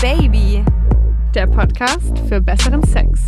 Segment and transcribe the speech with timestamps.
[0.00, 0.64] Baby,
[1.34, 3.20] der Podcast für besseren Sex.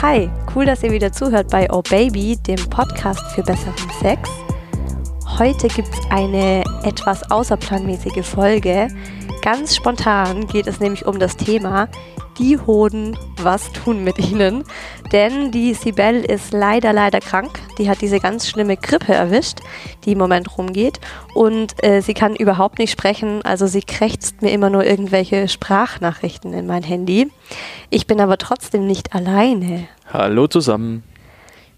[0.00, 4.30] Hi, cool, dass ihr wieder zuhört bei Oh Baby, dem Podcast für besseren Sex.
[5.38, 8.86] Heute gibt es eine etwas außerplanmäßige Folge.
[9.42, 11.88] Ganz spontan geht es nämlich um das Thema
[12.40, 14.64] die Hoden, was tun mit ihnen?
[15.12, 17.60] Denn die Sibel ist leider, leider krank.
[17.78, 19.58] Die hat diese ganz schlimme Grippe erwischt,
[20.04, 21.00] die im Moment rumgeht.
[21.34, 23.42] Und äh, sie kann überhaupt nicht sprechen.
[23.42, 27.30] Also sie krächzt mir immer nur irgendwelche Sprachnachrichten in mein Handy.
[27.90, 29.86] Ich bin aber trotzdem nicht alleine.
[30.10, 31.02] Hallo zusammen.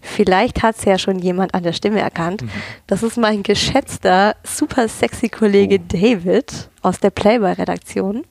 [0.01, 2.43] Vielleicht hat es ja schon jemand an der Stimme erkannt.
[2.43, 2.51] Mhm.
[2.87, 5.85] Das ist mein geschätzter, super sexy Kollege oh.
[5.89, 8.25] David aus der Playboy-Redaktion.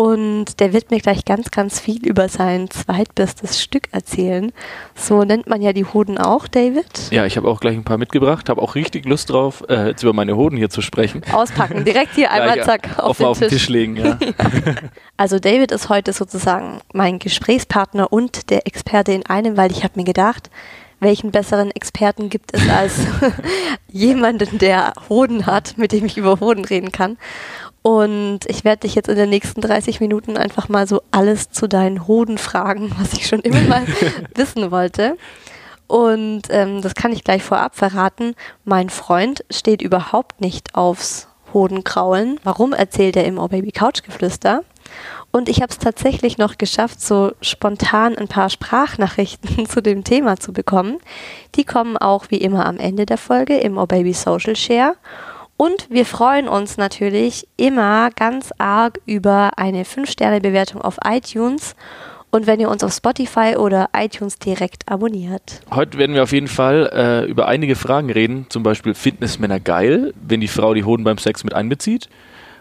[0.00, 4.50] Und der wird mir gleich ganz, ganz viel über sein zweitbestes Stück erzählen.
[4.94, 6.86] So nennt man ja die Hoden auch, David.
[7.10, 10.02] Ja, ich habe auch gleich ein paar mitgebracht, habe auch richtig Lust drauf, äh, jetzt
[10.02, 11.20] über meine Hoden hier zu sprechen.
[11.30, 13.48] Auspacken, direkt hier einmal ja, zack auf, auf, den, auf Tisch.
[13.48, 13.96] den Tisch legen.
[14.00, 14.16] Ja.
[15.18, 19.94] also David ist heute sozusagen mein Gesprächspartner und der Experte in einem, weil ich habe
[19.96, 20.48] mir gedacht,
[21.00, 22.94] welchen besseren Experten gibt es als
[23.88, 27.18] jemanden, der Hoden hat, mit dem ich über Hoden reden kann.
[27.82, 31.66] Und ich werde dich jetzt in den nächsten 30 Minuten einfach mal so alles zu
[31.66, 33.86] deinen Hoden fragen, was ich schon immer mal
[34.34, 35.16] wissen wollte.
[35.86, 38.34] Und ähm, das kann ich gleich vorab verraten.
[38.64, 42.38] Mein Freund steht überhaupt nicht aufs Hodenkraulen.
[42.44, 44.62] Warum erzählt er im Oh Baby Couch Geflüster?
[45.32, 50.36] Und ich habe es tatsächlich noch geschafft, so spontan ein paar Sprachnachrichten zu dem Thema
[50.38, 50.98] zu bekommen.
[51.54, 54.94] Die kommen auch wie immer am Ende der Folge im Oh Baby Social Share.
[55.60, 61.76] Und wir freuen uns natürlich immer ganz arg über eine 5-Sterne-Bewertung auf iTunes
[62.30, 65.60] und wenn ihr uns auf Spotify oder iTunes direkt abonniert.
[65.70, 70.14] Heute werden wir auf jeden Fall äh, über einige Fragen reden, zum Beispiel Fitnessmänner geil,
[70.26, 72.08] wenn die Frau die Hoden beim Sex mit einbezieht.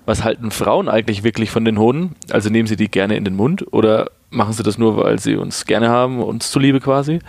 [0.05, 2.17] Was halten Frauen eigentlich wirklich von den Hoden?
[2.32, 5.38] Also nehmen sie die gerne in den Mund oder machen sie das nur, weil sie
[5.38, 7.20] uns gerne haben, uns zuliebe quasi?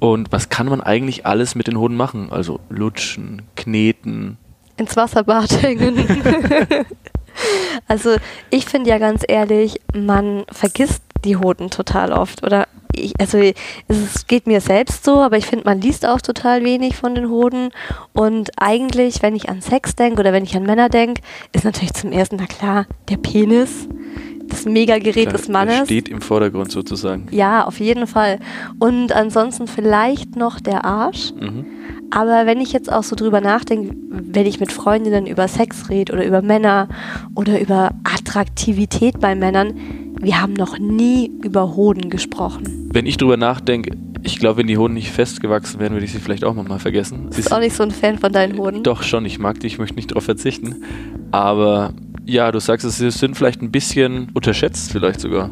[0.00, 2.32] Und was kann man eigentlich alles mit den Hoden machen?
[2.32, 4.38] Also lutschen, kneten,
[4.76, 5.96] ins Wasserbad hängen.
[7.88, 8.16] also
[8.50, 12.44] ich finde ja ganz ehrlich, man vergisst die Hoden total oft.
[12.44, 13.38] Oder ich, also
[13.88, 17.28] es geht mir selbst so, aber ich finde, man liest auch total wenig von den
[17.28, 17.70] Hoden.
[18.12, 21.94] Und eigentlich, wenn ich an Sex denke oder wenn ich an Männer denke, ist natürlich
[21.94, 23.88] zum ersten, na klar, der Penis
[24.48, 25.78] das Megagerät des Mannes.
[25.78, 27.26] Der steht im Vordergrund sozusagen.
[27.30, 28.38] Ja, auf jeden Fall.
[28.78, 31.32] Und ansonsten vielleicht noch der Arsch.
[31.32, 31.66] Mhm.
[32.14, 36.12] Aber wenn ich jetzt auch so drüber nachdenke, wenn ich mit Freundinnen über Sex rede
[36.12, 36.88] oder über Männer
[37.34, 39.74] oder über Attraktivität bei Männern,
[40.20, 42.88] wir haben noch nie über Hoden gesprochen.
[42.92, 46.20] Wenn ich drüber nachdenke, ich glaube, wenn die Hoden nicht festgewachsen wären, würde ich sie
[46.20, 47.26] vielleicht auch mal vergessen.
[47.30, 48.84] Du bist auch nicht so ein Fan von deinen Hoden?
[48.84, 50.84] Doch schon, ich mag die, ich möchte nicht darauf verzichten.
[51.32, 51.92] Aber
[52.24, 55.50] ja, du sagst, sie sind vielleicht ein bisschen unterschätzt, vielleicht sogar.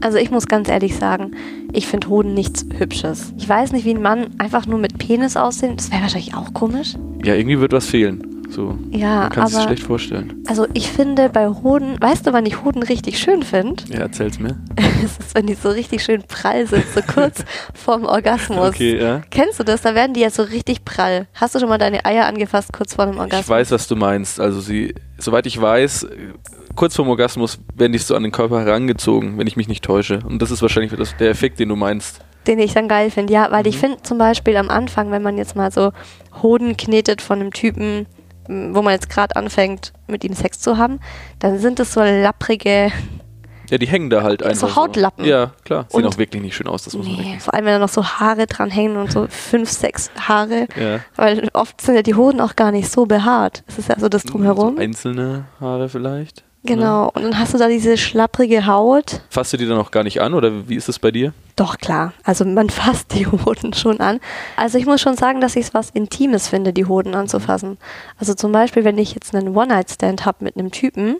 [0.00, 1.32] Also ich muss ganz ehrlich sagen,
[1.72, 3.32] ich finde Hoden nichts Hübsches.
[3.38, 5.76] Ich weiß nicht, wie ein Mann einfach nur mit Penis aussehen.
[5.76, 6.94] Das wäre wahrscheinlich auch komisch.
[7.24, 8.33] Ja, irgendwie wird was fehlen.
[8.54, 8.78] So.
[8.92, 10.44] Ja, Man kann es schlecht vorstellen.
[10.46, 13.82] Also ich finde bei Hoden, weißt du, wann ich Hoden richtig schön finde?
[13.90, 14.56] Ja, erzähl's mir.
[15.04, 17.44] Es ist, wenn die so richtig schön prall sind, so kurz
[17.74, 18.68] vorm Orgasmus.
[18.68, 19.20] Okay, ja.
[19.28, 19.82] Kennst du das?
[19.82, 21.26] Da werden die ja so richtig prall.
[21.34, 23.44] Hast du schon mal deine Eier angefasst kurz vor dem Orgasmus?
[23.44, 24.40] Ich weiß, was du meinst.
[24.40, 26.06] Also sie, soweit ich weiß,
[26.74, 30.20] kurz vorm Orgasmus werden die so an den Körper herangezogen, wenn ich mich nicht täusche.
[30.26, 32.20] Und das ist wahrscheinlich das, der Effekt, den du meinst.
[32.46, 33.68] Den ich dann geil finde, ja, weil mhm.
[33.68, 35.92] ich finde zum Beispiel am Anfang, wenn man jetzt mal so
[36.42, 38.06] Hoden knetet von einem Typen,
[38.48, 41.00] wo man jetzt gerade anfängt, mit ihm Sex zu haben,
[41.38, 42.92] dann sind es so lapprige.
[43.70, 44.68] Ja, die hängen da halt einfach.
[44.68, 45.24] So Hautlappen.
[45.24, 45.30] So.
[45.30, 45.86] Ja, klar.
[45.88, 47.42] Sehen und auch wirklich nicht schön aus, das muss nee, man nicht.
[47.42, 50.68] Vor allem, wenn da noch so Haare dran hängen und so fünf, sechs Haare.
[50.78, 51.00] Ja.
[51.16, 53.64] Weil oft sind ja die Hoden auch gar nicht so behaart.
[53.66, 54.76] Das ist ja so das Drumherum.
[54.76, 56.44] So einzelne Haare vielleicht.
[56.66, 59.20] Genau, und dann hast du da diese schlapprige Haut.
[59.28, 61.34] Fasst du die dann auch gar nicht an oder wie ist es bei dir?
[61.56, 62.14] Doch, klar.
[62.24, 64.18] Also man fasst die Hoden schon an.
[64.56, 67.76] Also ich muss schon sagen, dass ich es was Intimes finde, die Hoden anzufassen.
[68.18, 71.16] Also zum Beispiel, wenn ich jetzt einen One-Night-Stand habe mit einem Typen,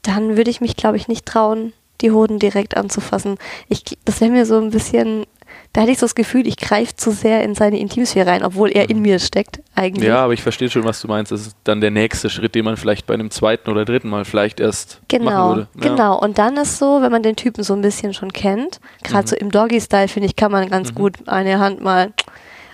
[0.00, 3.36] dann würde ich mich, glaube ich, nicht trauen, die Hoden direkt anzufassen.
[3.68, 5.26] Ich, das wäre mir so ein bisschen
[5.74, 8.70] da hatte ich so das Gefühl, ich greife zu sehr in seine Intimsphäre rein, obwohl
[8.70, 10.08] er in mir steckt eigentlich.
[10.08, 11.32] Ja, aber ich verstehe schon, was du meinst.
[11.32, 14.24] Das ist dann der nächste Schritt, den man vielleicht bei einem zweiten oder dritten Mal
[14.24, 15.68] vielleicht erst genau, machen würde.
[15.82, 15.90] Ja.
[15.90, 19.24] Genau, und dann ist so, wenn man den Typen so ein bisschen schon kennt, gerade
[19.24, 19.28] mhm.
[19.28, 20.94] so im Doggy-Style, finde ich, kann man ganz mhm.
[20.94, 22.12] gut eine Hand mal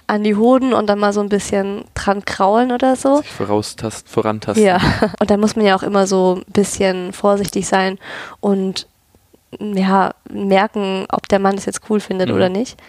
[0.06, 3.22] an die Hoden und dann mal so ein bisschen dran kraulen oder so.
[3.22, 4.62] Sich voraustasten, vorantasten.
[4.62, 4.78] Ja,
[5.20, 7.98] und dann muss man ja auch immer so ein bisschen vorsichtig sein
[8.40, 8.88] und
[9.58, 12.34] ja, merken, ob der Mann es jetzt cool findet mhm.
[12.34, 12.80] oder nicht.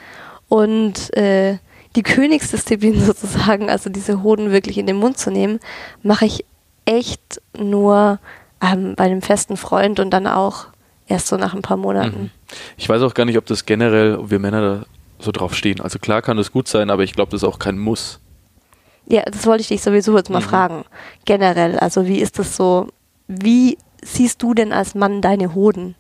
[0.47, 1.57] Und äh,
[1.95, 5.59] die Königsdisziplin sozusagen, also diese Hoden wirklich in den Mund zu nehmen,
[6.03, 6.45] mache ich
[6.85, 8.19] echt nur
[8.61, 10.67] ähm, bei einem festen Freund und dann auch
[11.07, 12.23] erst so nach ein paar Monaten.
[12.23, 12.29] Mhm.
[12.77, 14.85] Ich weiß auch gar nicht, ob das generell, ob wir Männer da
[15.19, 15.81] so drauf stehen.
[15.81, 18.19] Also klar kann das gut sein, aber ich glaube, das ist auch kein Muss.
[19.07, 20.45] Ja, das wollte ich dich sowieso jetzt mal Mhm.
[20.45, 20.85] fragen.
[21.25, 22.87] Generell, also wie ist das so?
[23.27, 25.95] Wie siehst du denn als Mann deine Hoden?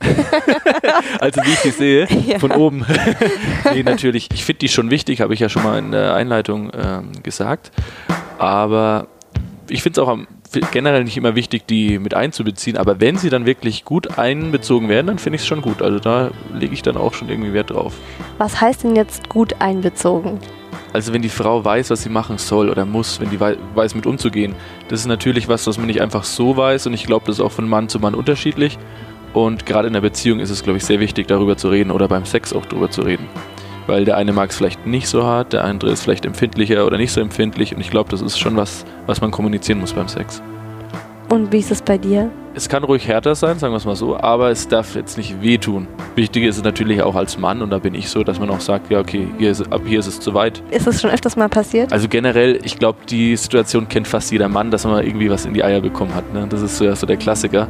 [1.20, 2.38] Also wie ich die sehe, Ja.
[2.38, 2.84] von oben.
[3.74, 6.70] nee, natürlich, ich finde die schon wichtig, habe ich ja schon mal in der Einleitung
[6.74, 7.72] ähm, gesagt.
[8.38, 9.08] Aber
[9.68, 10.26] ich finde es auch am,
[10.70, 12.76] generell nicht immer wichtig, die mit einzubeziehen.
[12.76, 15.82] Aber wenn sie dann wirklich gut einbezogen werden, dann finde ich es schon gut.
[15.82, 17.94] Also da lege ich dann auch schon irgendwie Wert drauf.
[18.38, 20.38] Was heißt denn jetzt gut einbezogen?
[20.92, 23.94] Also wenn die Frau weiß, was sie machen soll oder muss, wenn die wei weiß,
[23.94, 24.54] mit umzugehen,
[24.88, 27.40] das ist natürlich was, was man nicht einfach so weiß und ich glaube, das ist
[27.44, 28.78] auch von Mann zu Mann unterschiedlich.
[29.32, 32.08] Und gerade in der Beziehung ist es, glaube ich, sehr wichtig, darüber zu reden oder
[32.08, 33.26] beim Sex auch darüber zu reden.
[33.86, 36.98] Weil der eine mag es vielleicht nicht so hart, der andere ist vielleicht empfindlicher oder
[36.98, 40.08] nicht so empfindlich und ich glaube, das ist schon was, was man kommunizieren muss beim
[40.08, 40.42] Sex.
[41.30, 42.30] Und wie ist es bei dir?
[42.54, 45.42] Es kann ruhig härter sein, sagen wir es mal so, aber es darf jetzt nicht
[45.42, 45.86] wehtun.
[46.16, 48.60] Wichtig ist es natürlich auch als Mann und da bin ich so, dass man auch
[48.60, 50.62] sagt, ja okay, hier ist, ab hier ist es zu weit.
[50.70, 51.92] Ist es schon öfters mal passiert?
[51.92, 55.46] Also generell, ich glaube, die Situation kennt fast jeder Mann, dass man mal irgendwie was
[55.46, 56.32] in die Eier bekommen hat.
[56.32, 56.46] Ne?
[56.48, 57.68] Das ist so, ja, so der Klassiker.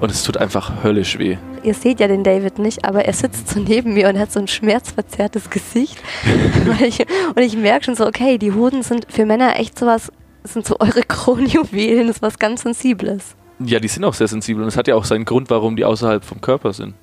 [0.00, 1.38] Und es tut einfach höllisch weh.
[1.62, 4.38] Ihr seht ja den David nicht, aber er sitzt so neben mir und hat so
[4.38, 5.98] ein schmerzverzerrtes Gesicht.
[6.66, 10.12] Weil ich, und ich merke schon so, okay, die Hoden sind für Männer echt sowas,
[10.44, 13.36] sind so eure Kronjuwelen, das ist was ganz Sensibles.
[13.58, 15.84] Ja, die sind auch sehr sensibel und es hat ja auch seinen Grund, warum die
[15.86, 16.94] außerhalb vom Körper sind.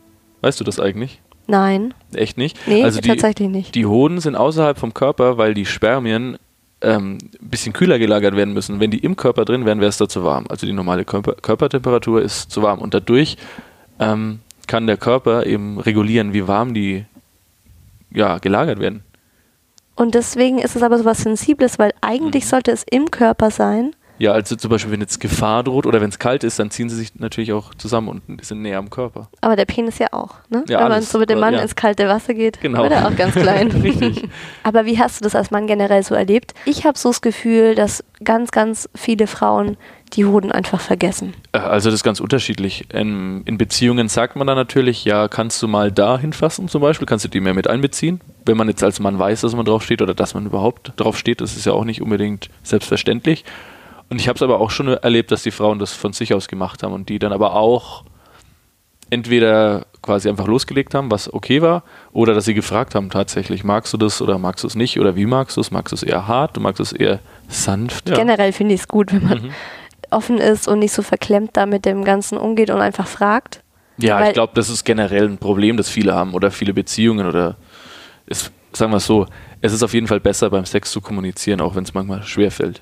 [0.41, 1.19] Weißt du das eigentlich?
[1.47, 2.57] Nein, Echt nicht?
[2.67, 3.75] nee, also die, tatsächlich nicht.
[3.75, 6.37] die Hoden sind außerhalb vom Körper, weil die Spermien
[6.83, 8.79] ähm, ein bisschen kühler gelagert werden müssen.
[8.79, 10.45] Wenn die im Körper drin wären, wäre es da zu warm.
[10.49, 13.37] Also die normale Körper Körpertemperatur ist zu warm und dadurch
[13.99, 17.05] ähm, kann der Körper eben regulieren, wie warm die
[18.11, 19.03] ja, gelagert werden.
[19.95, 22.49] Und deswegen ist es aber sowas Sensibles, weil eigentlich Mhm.
[22.49, 23.95] sollte es im Körper sein.
[24.19, 26.87] Ja, also zum Beispiel, wenn jetzt Gefahr droht oder wenn es kalt ist, dann ziehen
[26.87, 29.27] sie sich natürlich auch zusammen und sind näher am Körper.
[29.41, 30.63] Aber der Penis ja auch, ne?
[30.69, 31.61] Ja, Wenn man so mit dem Mann Ja.
[31.61, 32.83] ins kalte Wasser geht, Genau.
[32.83, 33.71] wird er auch ganz klein.
[33.83, 34.29] Richtig.
[34.61, 36.53] Aber wie hast du das als Mann generell so erlebt?
[36.65, 39.77] Ich habe so das Gefühl, dass ganz, ganz viele Frauen
[40.13, 41.33] die Hoden einfach vergessen.
[41.53, 42.85] Äh, Also das ist ganz unterschiedlich.
[42.93, 47.07] In, in Beziehungen sagt man dann natürlich, ja, kannst du mal da hinfassen zum Beispiel,
[47.07, 48.21] kannst du die mehr mit einbeziehen.
[48.45, 51.17] Wenn man jetzt als Mann weiß, dass man drauf steht oder dass man überhaupt drauf
[51.17, 53.43] steht, das ist ja auch nicht unbedingt selbstverständlich.
[54.09, 56.47] Und ich habe es aber auch schon erlebt, dass die Frauen das von sich aus
[56.47, 58.03] gemacht haben und die dann aber auch
[59.09, 63.93] entweder quasi einfach losgelegt haben, was okay war, oder dass sie gefragt haben tatsächlich, magst
[63.93, 65.71] du das oder magst du es nicht oder wie magst du es?
[65.71, 68.09] Magst du es eher hart, magst du es eher sanft?
[68.09, 68.15] Ja.
[68.15, 69.49] Generell finde ich es gut, wenn man Mhm.
[70.11, 73.61] offen ist und nicht so verklemmt da mit dem Ganzen umgeht und einfach fragt.
[73.97, 77.27] Ja, Weil- ich glaube, das ist generell ein Problem, das viele haben oder viele Beziehungen
[77.27, 77.55] oder
[78.25, 79.27] ist, sagen wir es so,
[79.61, 82.51] es ist auf jeden Fall besser beim Sex zu kommunizieren, auch wenn es manchmal schwer
[82.51, 82.81] fällt.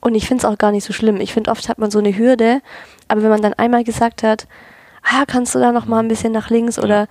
[0.00, 1.20] Und ich finde es auch gar nicht so schlimm.
[1.20, 2.60] Ich finde, oft hat man so eine Hürde,
[3.08, 4.46] aber wenn man dann einmal gesagt hat,
[5.02, 7.06] ah, kannst du da noch mal ein bisschen nach links oder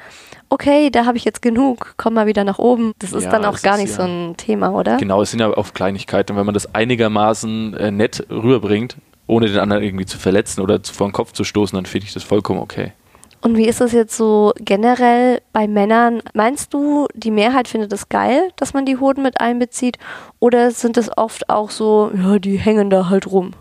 [0.50, 2.94] okay, da habe ich jetzt genug, komm mal wieder nach oben.
[3.00, 4.98] Das ist Ja, dann auch gar nicht ja- so ein Thema, oder?
[4.98, 6.34] Genau, es sind ja auch Kleinigkeiten.
[6.34, 8.98] Und wenn man das einigermaßen äh, nett rüberbringt,
[9.28, 12.06] ohne den anderen irgendwie zu verletzen oder zu, vor den Kopf zu stoßen, dann finde
[12.08, 12.92] ich das vollkommen okay.
[13.46, 16.24] Und wie ist das jetzt so generell bei Männern?
[16.34, 20.00] Meinst du, die Mehrheit findet es geil, dass man die Hoden mit einbezieht?
[20.40, 23.52] Oder sind es oft auch so, ja, die hängen da halt rum?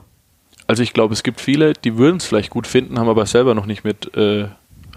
[0.66, 3.54] Also ich glaube, es gibt viele, die würden es vielleicht gut finden, haben aber selber
[3.54, 4.46] noch nicht mit äh,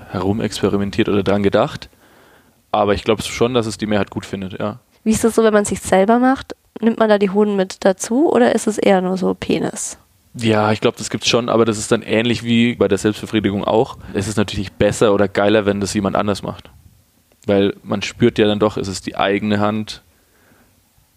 [0.09, 1.89] herumexperimentiert oder dran gedacht.
[2.71, 4.79] Aber ich glaube schon, dass es die Mehrheit gut findet, ja.
[5.03, 6.55] Wie ist das so, wenn man es sich selber macht?
[6.79, 9.97] Nimmt man da die Hoden mit dazu oder ist es eher nur so Penis?
[10.39, 13.63] Ja, ich glaube, das gibt's schon, aber das ist dann ähnlich wie bei der Selbstbefriedigung
[13.63, 13.97] auch.
[14.13, 16.69] Es ist natürlich besser oder geiler, wenn das jemand anders macht.
[17.45, 20.03] Weil man spürt ja dann doch, es ist die eigene Hand.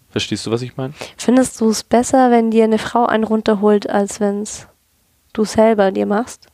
[0.09, 0.93] Verstehst du, was ich meine?
[1.17, 4.67] Findest du es besser, wenn dir eine Frau einen runterholt, als wenn es
[5.33, 6.47] du selber dir machst?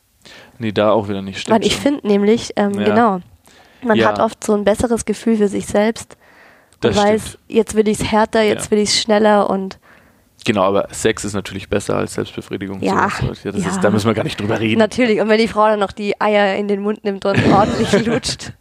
[0.58, 1.40] Nee, da auch wieder nicht.
[1.40, 2.84] Stimmt Weil ich finde nämlich, ähm, Ja.
[2.84, 3.20] genau,
[3.82, 4.08] man Ja.
[4.08, 6.16] hat oft so ein besseres Gefühl für sich selbst
[6.74, 7.38] und Das weiß, stimmt.
[7.48, 8.70] jetzt will ich es härter, jetzt Ja.
[8.72, 9.78] will ich es schneller und
[10.44, 12.80] Genau, aber Sex ist natürlich besser als Selbstbefriedigung.
[12.82, 13.42] Ja, Sowas.
[13.44, 13.70] ja, das ja.
[13.70, 14.78] Ist, da müssen wir gar nicht drüber reden.
[14.78, 15.20] natürlich.
[15.20, 18.52] Und wenn die Frau dann noch die Eier in den Mund nimmt und ordentlich lutscht,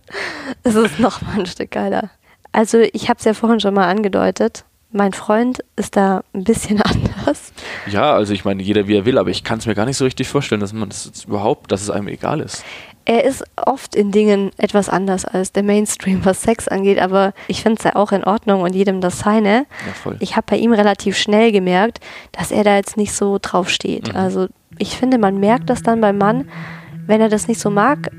[0.63, 2.09] ist es noch mal ein Stück geiler.
[2.51, 4.65] Also ich habe es ja vorhin schon mal angedeutet.
[4.91, 7.51] Mein Freund ist da ein bisschen anders.
[7.87, 9.97] Ja, also ich meine, jeder wie er will, aber ich kann es mir gar nicht
[9.97, 12.63] so richtig vorstellen, dass man das überhaupt, dass es einem egal ist.
[13.09, 17.63] Er ist oft in Dingen etwas anders als der Mainstream, was Sex angeht, aber ich
[17.63, 19.65] finde es ja auch in Ordnung und jedem das seine.
[20.03, 20.11] Ja.
[20.19, 22.01] Ich habe bei ihm relativ schnell gemerkt,
[22.33, 24.09] dass er da jetzt nicht so drauf steht.
[24.09, 24.19] Mhm.
[24.19, 24.47] Also
[24.77, 26.49] ich finde, man merkt das dann beim Mann,
[27.05, 28.11] wenn er das nicht so mag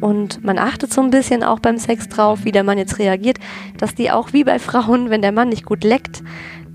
[0.00, 3.38] und man achtet so ein bisschen auch beim Sex drauf, wie der Mann jetzt reagiert,
[3.78, 6.24] dass die auch wie bei Frauen, wenn der Mann nicht gut leckt,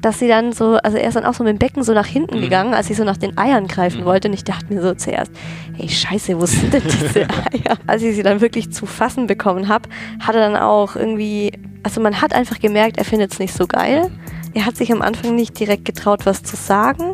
[0.01, 2.05] dass sie dann so, also er ist dann auch so mit dem Becken so nach
[2.05, 2.41] hinten Mhm.
[2.41, 4.05] gegangen, als ich so nach den Eiern greifen Mhm.
[4.05, 4.27] wollte.
[4.27, 5.31] Und ich dachte mir so zuerst,
[5.75, 7.77] hey Scheiße, wo sind denn diese Eier?
[7.87, 9.89] Als ich sie dann wirklich zu fassen bekommen habe,
[10.19, 11.51] hat er dann auch irgendwie,
[11.83, 14.09] also man hat einfach gemerkt, er findet es nicht so geil.
[14.53, 17.13] Er hat sich am Anfang nicht direkt getraut, was zu sagen,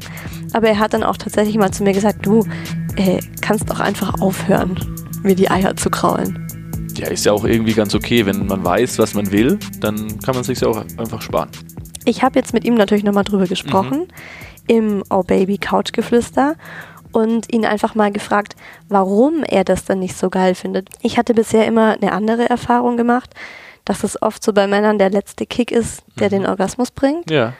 [0.53, 2.45] aber er hat dann auch tatsächlich mal zu mir gesagt, du
[2.95, 4.75] äh, kannst doch einfach aufhören,
[5.23, 6.39] mir die Eier zu kraulen.
[6.95, 8.25] Ja, ist ja auch irgendwie ganz okay.
[8.25, 11.49] Wenn man weiß, was man will, dann kann man sich ja auch einfach sparen.
[12.05, 14.07] Ich habe jetzt mit ihm natürlich nochmal drüber gesprochen
[14.67, 16.55] im Oh Baby Couchgeflüster
[17.11, 18.55] und ihn einfach mal gefragt,
[18.89, 20.89] warum er das dann nicht so geil findet.
[21.01, 23.33] Ich hatte bisher immer eine andere Erfahrung gemacht,
[23.85, 27.29] dass es oft so bei Männern der letzte Kick ist, der den Orgasmus bringt.
[27.29, 27.53] Ja.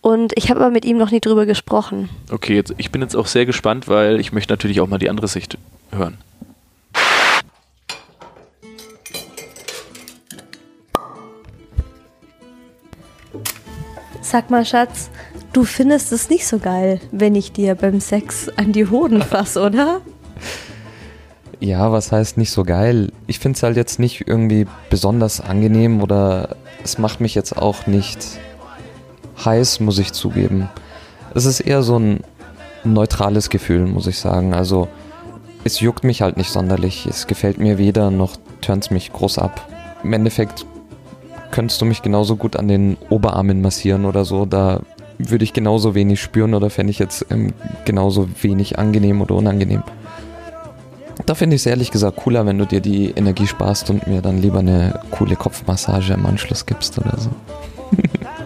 [0.00, 2.08] Und ich habe aber mit ihm noch nie drüber gesprochen.
[2.30, 5.10] Okay, jetzt, ich bin jetzt auch sehr gespannt, weil ich möchte natürlich auch mal die
[5.10, 5.58] andere Sicht
[5.90, 6.18] hören.
[14.36, 15.08] Sag mal, Schatz,
[15.54, 19.62] du findest es nicht so geil, wenn ich dir beim Sex an die Hoden fasse,
[19.62, 20.02] oder?
[21.58, 23.12] Ja, was heißt nicht so geil?
[23.26, 27.86] Ich finde es halt jetzt nicht irgendwie besonders angenehm oder es macht mich jetzt auch
[27.86, 28.26] nicht
[29.42, 30.68] heiß, muss ich zugeben.
[31.34, 32.20] Es ist eher so ein
[32.84, 34.52] neutrales Gefühl, muss ich sagen.
[34.52, 34.86] Also
[35.64, 37.06] es juckt mich halt nicht sonderlich.
[37.06, 39.66] Es gefällt mir weder noch turnt mich groß ab.
[40.02, 40.66] Im Endeffekt
[41.50, 44.46] könntest du mich genauso gut an den Oberarmen massieren oder so.
[44.46, 44.80] Da
[45.18, 47.52] würde ich genauso wenig spüren oder fände ich jetzt ähm,
[47.84, 49.82] genauso wenig angenehm oder unangenehm.
[51.24, 54.20] Da finde ich es ehrlich gesagt cooler, wenn du dir die Energie sparst und mir
[54.20, 57.30] dann lieber eine coole Kopfmassage im Anschluss gibst oder so.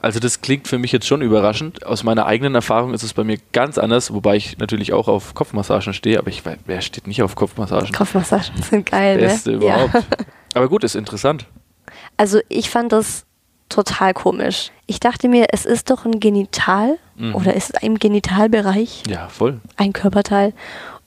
[0.00, 1.84] Also das klingt für mich jetzt schon überraschend.
[1.84, 5.34] Aus meiner eigenen Erfahrung ist es bei mir ganz anders, wobei ich natürlich auch auf
[5.34, 7.92] Kopfmassagen stehe, aber ich weiß, wer steht nicht auf Kopfmassagen?
[7.92, 9.56] Kopfmassagen sind geil, Beste ne?
[9.56, 9.94] überhaupt.
[10.58, 11.46] Aber gut, ist interessant.
[12.16, 13.24] Also ich fand das
[13.68, 14.70] total komisch.
[14.86, 17.34] Ich dachte mir, es ist doch ein Genital Mhm.
[17.34, 19.60] oder ist es im Genitalbereich Ja, voll.
[19.76, 20.52] ein Körperteil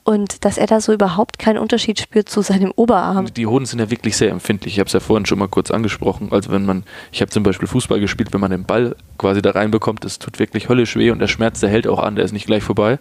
[0.04, 3.32] und dass er da so überhaupt keinen Unterschied spürt zu seinem Oberarm.
[3.34, 4.74] Die Hoden sind ja wirklich sehr empfindlich.
[4.74, 6.28] Ich habe es ja vorhin schon mal kurz angesprochen.
[6.30, 9.50] Also wenn man, ich habe zum Beispiel Fußball gespielt, wenn man den Ball quasi da
[9.52, 12.32] reinbekommt, das tut wirklich höllisch weh und der Schmerz, der hält auch an, der ist
[12.32, 12.98] nicht gleich vorbei,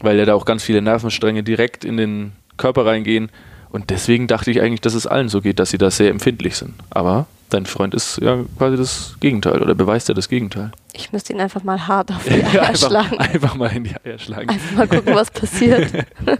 [0.00, 3.30] weil ja da auch ganz viele Nervenstränge direkt in den Körper reingehen.
[3.70, 6.56] Und deswegen dachte ich eigentlich, dass es allen so geht, dass sie da sehr empfindlich
[6.56, 6.74] sind.
[6.90, 10.72] Aber dein Freund ist ja quasi das Gegenteil oder beweist ja das Gegenteil.
[10.92, 13.18] Ich müsste ihn einfach mal hart auf die Eier einfach, schlagen.
[13.18, 14.48] einfach mal in die Eier schlagen.
[14.50, 15.92] Einfach mal gucken, was passiert.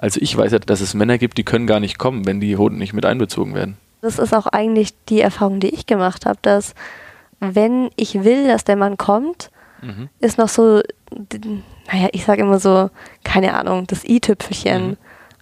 [0.00, 2.56] Also ich weiß ja, dass es Männer gibt, die können gar nicht kommen, wenn die
[2.56, 3.76] Hoden nicht mit einbezogen werden.
[4.00, 6.76] Das ist auch eigentlich die Erfahrung, die ich gemacht habe, dass
[7.40, 9.50] wenn ich will, dass der Mann kommt,
[9.82, 10.08] Mhm.
[10.20, 10.82] ist noch so,
[11.92, 12.90] naja, ich sage immer so,
[13.24, 14.96] keine Ahnung, das i-Tüpfelchen, Mhm.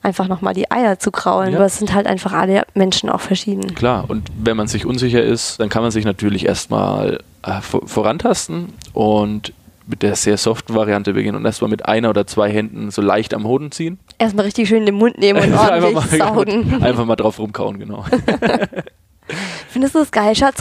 [0.07, 1.51] Einfach nochmal die Eier zu kraulen.
[1.51, 1.59] Ja.
[1.59, 3.75] Aber es sind halt einfach alle Menschen auch verschieden.
[3.75, 7.87] Klar, und wenn man sich unsicher ist, dann kann man sich natürlich erstmal äh, vor-
[7.87, 9.53] vorantasten und
[9.89, 13.35] mit der sehr soften Variante beginnen und erstmal mit einer oder zwei Händen so leicht
[13.35, 13.99] am Hoden ziehen.
[14.19, 16.83] Erstmal richtig schön in den Mund nehmen und einfach, ordentlich mal, saugen.
[16.83, 18.05] einfach mal drauf rumkauen, genau.
[19.71, 20.57] Findest du das geil, Schatz?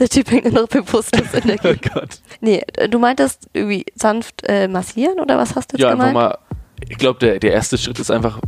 [0.00, 1.92] Der Typ hängt nur noch bewusstlos in der oh Gegend.
[1.94, 2.20] Gott.
[2.40, 6.14] Nee, du meintest irgendwie sanft äh, massieren oder was hast du jetzt Ja, einfach gemeint?
[6.14, 6.38] mal,
[6.88, 8.40] ich glaube, der, der erste Schritt ist einfach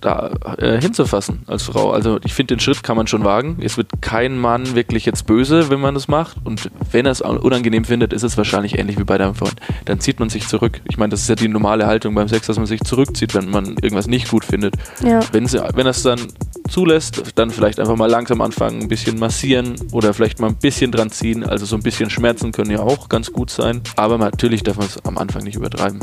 [0.00, 1.90] da äh, hinzufassen als Frau.
[1.90, 3.58] Also ich finde, den Schritt kann man schon wagen.
[3.60, 6.36] Es wird kein Mann wirklich jetzt böse, wenn man das macht.
[6.44, 9.56] Und wenn er es unangenehm findet, ist es wahrscheinlich ähnlich wie bei deinem Freund.
[9.84, 10.80] Dann zieht man sich zurück.
[10.88, 13.50] Ich meine, das ist ja die normale Haltung beim Sex, dass man sich zurückzieht, wenn
[13.50, 14.74] man irgendwas nicht gut findet.
[15.02, 15.20] Ja.
[15.32, 16.20] Wenn, er es dann
[16.68, 20.92] zulässt, dann vielleicht einfach mal langsam anfangen, ein bisschen massieren oder vielleicht mal ein bisschen
[20.92, 21.44] dran ziehen.
[21.44, 23.80] Also so ein bisschen Schmerzen können ja auch ganz gut sein.
[23.96, 26.00] Aber natürlich darf man es am Anfang nicht übertreiben.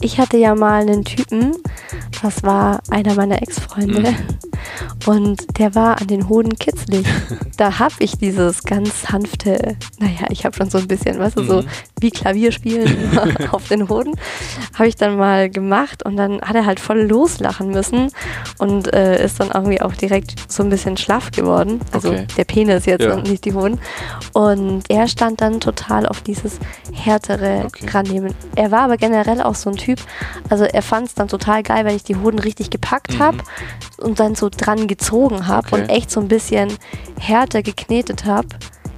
[0.00, 1.56] Ich hatte ja mal einen Typen,
[2.22, 4.16] das war einer meiner Ex-Freunde, Mhm.
[5.06, 7.06] Und der war an den Hoden kitzlig.
[7.56, 11.44] da habe ich dieses ganz sanfte, naja, ich habe schon so ein bisschen, weißt du,
[11.44, 11.66] so Mhm.
[12.00, 13.18] wie Klavierspielen
[13.52, 14.14] auf den Hoden,
[14.74, 18.10] habe ich dann mal gemacht und dann hat er halt voll loslachen müssen
[18.58, 21.80] und äh, ist dann irgendwie auch direkt so ein bisschen schlaff geworden.
[21.92, 22.26] Also Okay.
[22.36, 23.14] der Penis jetzt Ja.
[23.14, 23.78] und nicht die Hoden.
[24.32, 26.58] Und er stand dann total auf dieses
[26.92, 27.86] härtere Okay.
[27.90, 28.34] rannehmen.
[28.54, 29.98] Er war aber generell auch so ein Typ,
[30.50, 33.18] also er fand es dann total geil, wenn ich die Hoden richtig gepackt Mhm.
[33.22, 33.38] habe
[33.98, 35.82] und dann so dran gezogen habe Okay.
[35.82, 36.72] und echt so ein bisschen
[37.18, 38.48] härter geknetet habe.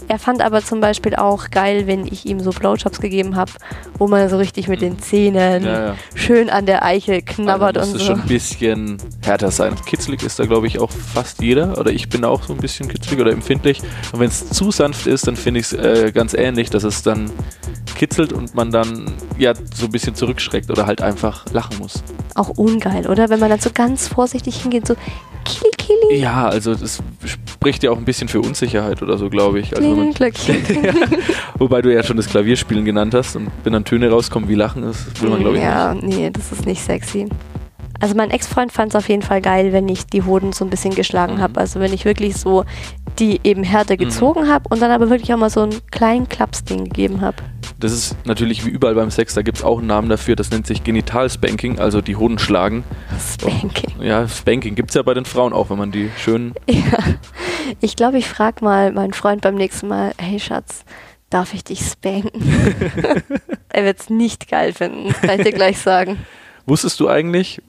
[0.09, 3.51] Er fand aber zum Beispiel auch geil, wenn ich ihm so Blowjobs gegeben habe,
[3.99, 5.95] wo man so richtig mit den Zähnen Ja, ja.
[6.15, 8.13] schön an der Eichel knabbert also und muss es so.
[8.13, 9.75] schon ein bisschen härter sein.
[9.85, 11.77] Kitzlig ist da, glaube ich, auch fast jeder.
[11.77, 13.81] Oder ich bin auch so ein bisschen kitzlig oder empfindlich.
[14.13, 17.03] Und wenn es zu sanft ist, dann finde ich es äh, ganz ähnlich, dass es
[17.03, 17.29] dann
[17.97, 22.05] kitzelt und man dann ja so ein bisschen zurückschreckt oder halt einfach lachen muss.
[22.37, 23.29] Auch ungeil, oder?
[23.29, 24.95] Wenn man dann so ganz vorsichtig hingeht, so
[26.09, 29.77] kili Ja, also das spricht ja auch ein bisschen für Unsicherheit oder so, glaube ich.
[29.77, 30.93] Also man, ja,
[31.59, 34.83] wobei du ja schon das Klavierspielen genannt hast und wenn dann Töne rauskommen wie Lachen,
[34.83, 36.07] das will man, glaube ich, ja, nicht.
[36.19, 37.29] nee, das ist nicht sexy.
[37.99, 40.71] Also mein Ex-Freund fand es auf jeden Fall geil, wenn ich die Hoden so ein
[40.71, 41.41] bisschen geschlagen Mhm.
[41.41, 41.61] habe.
[41.61, 42.65] Also wenn ich wirklich so
[43.19, 46.85] die eben härter gezogen habe und dann aber wirklich auch mal so einen kleinen Klapsding
[46.85, 47.37] gegeben habe.
[47.79, 50.51] Das ist natürlich wie überall beim Sex, da gibt es auch einen Namen dafür, das
[50.51, 52.85] nennt sich Genitalspanking, also die Hoden schlagen.
[53.21, 54.01] Spanking.
[54.01, 56.55] Ja, Spanking gibt es ja bei den Frauen auch, wenn man die schön.
[56.69, 56.99] Ja.
[57.81, 60.85] Ich glaube, ich frage mal meinen Freund beim nächsten Mal, hey Schatz,
[61.31, 62.31] darf ich dich spanken?
[63.69, 66.19] er wird es nicht geil finden, kann ich dir gleich sagen.
[66.67, 67.61] Wusstest du eigentlich,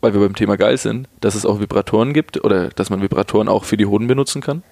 [0.00, 3.48] weil wir beim Thema geil sind, dass es auch Vibratoren gibt oder dass man Vibratoren
[3.48, 4.62] auch für die Hoden benutzen kann?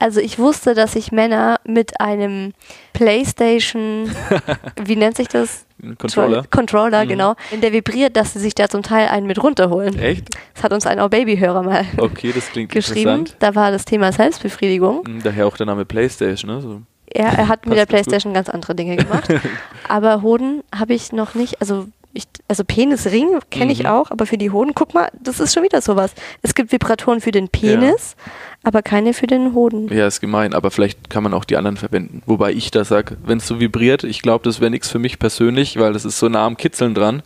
[0.00, 2.52] Also ich wusste, dass sich Männer mit einem
[2.94, 4.10] Playstation,
[4.84, 5.64] wie nennt sich das?
[5.98, 6.44] Controller?
[6.50, 7.08] Controller, Mhm.
[7.08, 7.34] genau.
[7.50, 9.98] In der vibriert, dass sie sich da zum Teil einen mit runterholen.
[9.98, 10.28] Echt?
[10.54, 13.24] Das hat uns ein Babyhörer mal Okay, das klingt geschrieben.
[13.38, 15.04] Da war das Thema Selbstbefriedigung.
[15.06, 16.60] Hm, Daher auch der Name Playstation, ne?
[16.60, 16.82] So.
[17.12, 17.88] Er, er hat mit der ganz gut.
[17.88, 19.28] Playstation ganz andere Dinge gemacht.
[19.88, 23.86] aber Hoden habe ich noch nicht, also ich, also Penisring kenne ich Mhm.
[23.86, 26.12] auch, aber für die Hoden, guck mal, das ist schon wieder sowas.
[26.42, 28.16] Es gibt Vibratoren für den Penis,
[28.64, 29.88] aber keine für den Hoden.
[29.92, 32.22] Ja, ist gemein, aber vielleicht kann man auch die anderen verwenden.
[32.26, 35.18] Wobei ich da sage, wenn es so vibriert, ich glaube, das wäre nichts für mich
[35.20, 37.22] persönlich, weil das ist so nah am Kitzeln dran,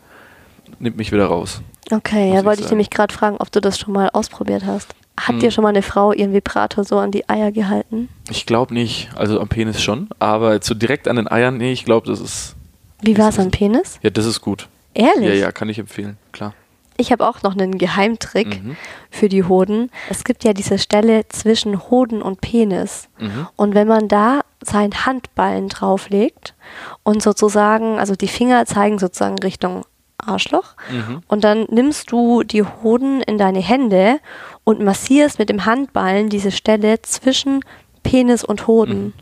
[0.78, 1.62] nimmt mich wieder raus.
[1.90, 2.76] Okay, ja, ich wollte ich sagen.
[2.76, 4.94] nämlich gerade fragen, ob du das schon mal ausprobiert hast.
[5.18, 5.40] Hat Hm.
[5.40, 8.08] dir schon mal eine Frau ihren Vibrator so an die Eier gehalten?
[8.30, 11.84] Ich glaube nicht, also am Penis schon, aber so direkt an den Eiern, nee, ich
[11.84, 12.56] glaube, das ist,
[13.00, 13.98] Wie war es am Penis?
[14.02, 14.68] ja, das ist gut.
[14.94, 15.28] Ehrlich?
[15.28, 16.54] Ja, ja, kann ich empfehlen, klar.
[16.96, 18.76] Ich habe auch noch einen Geheimtrick Mhm.
[19.10, 19.90] für die Hoden.
[20.10, 23.08] Es gibt ja diese Stelle zwischen Hoden und Penis.
[23.18, 23.48] Mhm.
[23.56, 26.54] Und wenn man da seinen Handballen drauflegt
[27.02, 29.84] und sozusagen, also die Finger zeigen sozusagen Richtung
[30.18, 31.22] Arschloch, Mhm.
[31.26, 34.20] und dann nimmst du die Hoden in deine Hände
[34.62, 37.60] und massierst mit dem Handballen diese Stelle zwischen
[38.04, 39.06] Penis und Hoden.
[39.06, 39.12] Mhm.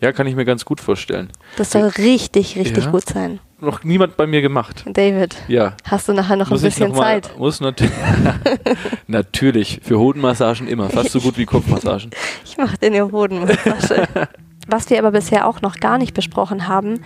[0.00, 1.30] Ja, kann ich mir ganz gut vorstellen.
[1.56, 2.90] Das soll richtig, richtig Ja.
[2.92, 3.40] gut sein.
[3.64, 4.84] Noch niemand bei mir gemacht.
[4.86, 5.74] David, Ja.
[5.84, 7.38] hast du nachher noch Muss ein bisschen noch mal, Zeit?
[7.38, 7.82] Muss nat
[9.06, 9.80] natürlich.
[9.82, 10.90] Für Hodenmassagen immer.
[10.90, 12.10] Fast so gut wie Kopfmassagen.
[12.44, 14.28] Ich mache dir eine Hodenmassage.
[14.68, 17.00] Was wir aber bisher auch noch gar nicht besprochen haben,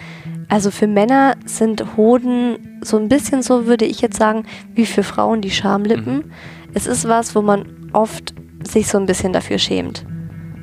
[0.49, 4.45] also für Männer sind Hoden so ein bisschen so, würde ich jetzt sagen,
[4.75, 6.17] wie für Frauen die Schamlippen.
[6.19, 6.33] Mhm.
[6.75, 10.05] Es ist was, wo man oft sich so ein bisschen dafür schämt.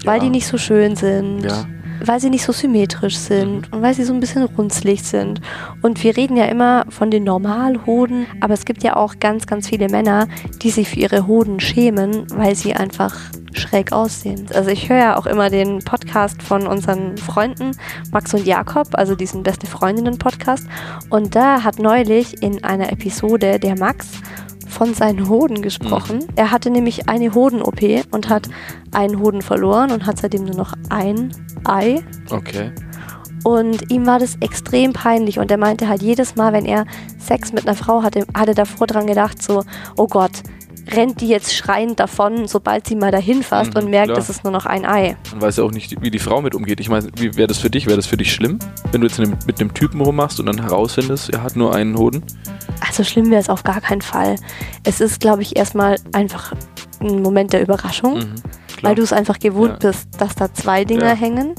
[0.05, 0.23] Weil Ja.
[0.25, 1.41] die nicht so schön sind.
[1.43, 1.65] Ja.
[2.03, 3.77] Weil sie nicht so symmetrisch sind Mhm.
[3.77, 5.41] und weil sie so ein bisschen runzlig sind.
[5.81, 9.69] Und wir reden ja immer von den Normalhoden, aber es gibt ja auch ganz, ganz
[9.69, 10.27] viele Männer,
[10.61, 13.15] die sich für ihre Hoden schämen, weil sie einfach
[13.53, 14.47] schräg aussehen.
[14.53, 17.71] Also ich höre ja auch immer den Podcast von unseren Freunden
[18.11, 20.67] Max und Jakob, also diesen Beste Freundinnen Podcast.
[21.09, 24.07] Und da hat neulich in einer Episode der Max
[24.75, 26.25] von seinen Hoden gesprochen.
[26.35, 28.49] Er hatte nämlich eine Hoden-OP und hat
[28.91, 31.31] einen Hoden verloren und hat seitdem nur noch ein
[31.63, 32.03] Ei.
[32.29, 32.71] Okay.
[33.45, 36.85] Und ihm war das extrem peinlich und er meinte halt jedes Mal, wenn er
[37.17, 39.63] Sex mit einer Frau hatte, hat er davor dran gedacht, so,
[39.97, 40.41] oh Gott,
[40.91, 44.17] rennt die jetzt schreiend davon, sobald sie mal dahin fasst Mhm, und merkt, klar.
[44.19, 45.15] es ist nur noch ein Ei.
[45.31, 46.79] Man weiß ja auch nicht, wie die Frau mit umgeht.
[46.79, 47.85] Ich meine, wie wäre das für dich?
[47.87, 48.59] Wäre das für dich schlimm,
[48.91, 52.23] wenn du jetzt mit einem Typen rummachst und dann herausfindest, er hat nur einen Hoden?
[52.87, 54.35] Also schlimm wäre es auf gar keinen Fall.
[54.83, 56.53] Es ist, glaube ich, erstmal einfach
[57.01, 58.35] ein Moment der Überraschung, Mhm,
[58.81, 59.89] weil du es einfach gewohnt Ja.
[59.91, 61.13] bist, dass da zwei Dinger Ja.
[61.15, 61.55] hängen.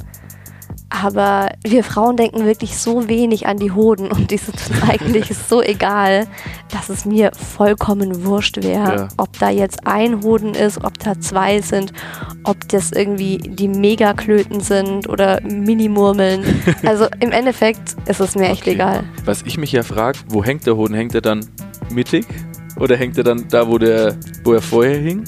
[0.89, 5.29] Aber wir Frauen denken wirklich so wenig an die Hoden und die sind uns eigentlich
[5.49, 6.27] so egal,
[6.71, 9.09] dass es mir vollkommen wurscht wäre, Ja.
[9.17, 11.93] ob da jetzt ein Hoden ist, ob da zwei sind,
[12.45, 16.45] ob das irgendwie die Megaklöten sind oder Minimurmeln.
[16.85, 18.73] Also im Endeffekt ist es mir echt Okay.
[18.75, 19.05] egal.
[19.25, 20.95] Was ich mich ja frage, wo hängt der Hoden?
[20.95, 21.45] Hängt er dann
[21.91, 22.27] mittig?
[22.79, 25.25] Oder hängt er dann da, wo, der, wo er vorher hing?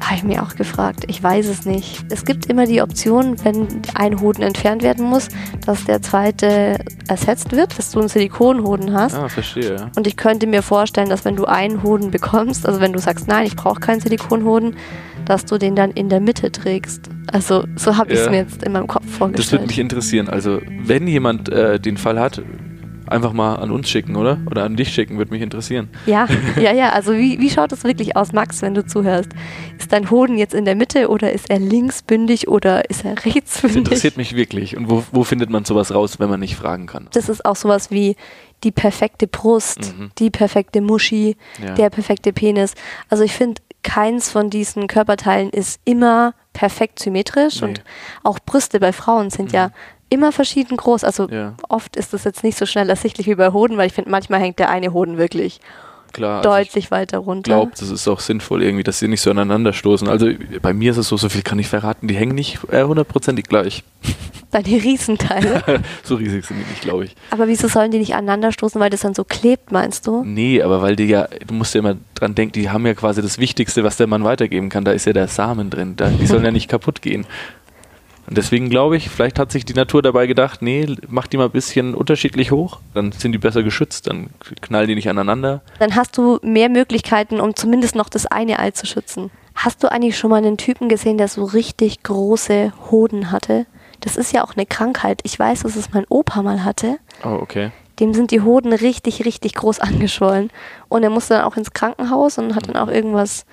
[0.00, 1.04] Habe ich mir auch gefragt.
[1.08, 2.04] Ich weiß es nicht.
[2.10, 5.28] Es gibt immer die Option, wenn ein Hoden entfernt werden muss,
[5.66, 9.14] dass der zweite ersetzt wird, dass du einen Silikonhoden hast.
[9.16, 9.90] Ah, verstehe.
[9.96, 13.28] Und ich könnte mir vorstellen, dass wenn du einen Hoden bekommst, also wenn du sagst,
[13.28, 14.76] nein, ich brauche keinen Silikonhoden,
[15.26, 17.10] dass du den dann in der Mitte trägst.
[17.30, 19.52] Also so habe ich es mir jetzt in meinem Kopf Das vorgestellt.
[19.52, 20.28] würde mich interessieren.
[20.30, 22.40] Also, wenn jemand äh, den Fall hat,
[23.10, 24.38] einfach mal an uns schicken, oder?
[24.50, 25.88] Oder an dich schicken, würde mich interessieren.
[26.06, 26.26] Ja,
[26.60, 26.90] ja, ja.
[26.90, 29.30] Also wie, wie schaut es wirklich aus, Max, wenn du zuhörst?
[29.78, 33.24] Ist dein Hoden jetzt in der Mitte oder ist er linksbündig oder ist er Das
[33.24, 33.76] rechtsbündig?
[33.78, 34.76] interessiert mich wirklich.
[34.76, 37.08] Und wo, wo findet man sowas raus, wenn man nicht fragen kann?
[37.12, 38.16] Das ist auch sowas wie
[38.64, 40.10] die perfekte Brust, Mhm.
[40.18, 41.74] die perfekte Muschi, Ja.
[41.74, 42.74] der perfekte Penis.
[43.08, 47.68] Also ich finde, keins von diesen Körperteilen ist immer perfekt symmetrisch Nee.
[47.68, 47.70] Mhm.
[47.74, 47.84] und
[48.24, 49.70] auch Brüste bei Frauen sind ja
[50.08, 51.04] immer verschieden groß.
[51.04, 51.54] Also Ja.
[51.68, 54.40] oft ist das jetzt nicht so schnell ersichtlich wie bei Hoden, weil ich finde, manchmal
[54.40, 55.60] hängt der eine Hoden wirklich
[56.12, 56.38] klar.
[56.38, 57.50] Also deutlich weiter runter.
[57.50, 60.08] ich glaube, das ist auch sinnvoll irgendwie, dass sie nicht so aneinander stoßen.
[60.08, 60.30] Also
[60.62, 63.44] bei mir ist es so, so viel kann ich verraten, die hängen nicht äh, hundertprozentig
[63.46, 63.84] gleich.
[64.50, 65.62] Deine Riesenteile.
[66.02, 67.14] so riesig sind die nicht, glaube ich.
[67.30, 70.24] Aber wieso sollen die nicht aneinander stoßen, weil das dann so klebt, meinst du?
[70.24, 73.20] Nee, aber weil die ja, du musst ja immer dran denken, die haben ja quasi
[73.20, 74.84] das Wichtigste, was der Mann weitergeben kann.
[74.84, 75.96] Da ist ja der Samen drin.
[75.96, 77.26] Da, die sollen ja nicht kaputt gehen.
[78.28, 81.46] Und deswegen glaube ich, vielleicht hat sich die Natur dabei gedacht, nee, mach die mal
[81.46, 84.28] ein bisschen unterschiedlich hoch, dann sind die besser geschützt, dann
[84.60, 85.62] knallen die nicht aneinander.
[85.78, 89.30] Dann hast du mehr Möglichkeiten, um zumindest noch das eine Ei zu schützen.
[89.54, 93.66] Hast du eigentlich schon mal einen Typen gesehen, der so richtig große Hoden hatte?
[94.00, 95.20] Das ist ja auch eine Krankheit.
[95.24, 96.98] Ich weiß, dass es mein Opa mal hatte.
[97.24, 97.70] Oh, okay.
[97.98, 100.50] Dem sind die Hoden richtig, richtig groß angeschwollen.
[100.88, 103.46] Und er musste dann auch ins Krankenhaus und hat dann auch irgendwas,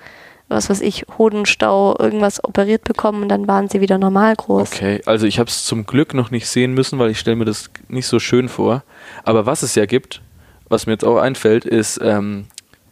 [0.48, 4.72] was weiß ich, Hodenstau, irgendwas operiert bekommen und dann waren sie wieder normal groß.
[4.72, 7.44] Okay, also ich habe es zum Glück noch nicht sehen müssen, weil ich stelle mir
[7.44, 8.84] das nicht so schön vor.
[9.24, 10.22] Aber was es ja gibt,
[10.68, 12.46] was mir jetzt auch einfällt, ist, ähm,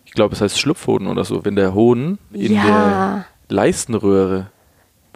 [0.04, 4.46] ich glaube, es heißt Schlupfhoden oder so, wenn der Hoden in der ja, Leistenröhre